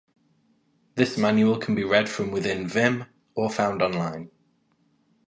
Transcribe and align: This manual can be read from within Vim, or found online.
This 0.95 1.15
manual 1.15 1.59
can 1.59 1.75
be 1.75 1.83
read 1.83 2.09
from 2.09 2.31
within 2.31 2.67
Vim, 2.67 3.05
or 3.35 3.51
found 3.51 3.83
online. 3.83 4.31